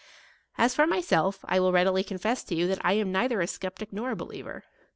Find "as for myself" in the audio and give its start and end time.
0.57-1.45